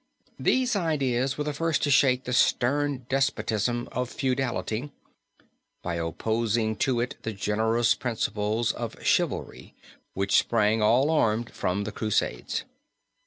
"These 0.39 0.75
ideas 0.75 1.37
were 1.37 1.43
the 1.43 1.53
first 1.53 1.83
to 1.83 1.91
shake 1.91 2.23
the 2.23 2.33
stern 2.33 3.05
despotism 3.07 3.87
of 3.91 4.09
feudality, 4.09 4.89
by 5.83 5.97
opposing 5.97 6.75
to 6.77 6.99
it 7.01 7.17
the 7.21 7.33
generous 7.33 7.93
principles 7.93 8.71
of 8.71 9.03
chivalry 9.05 9.75
which 10.15 10.39
sprang 10.39 10.81
all 10.81 11.11
armed 11.11 11.51
from 11.51 11.83
the 11.83 11.91
Crusades. 11.91 12.63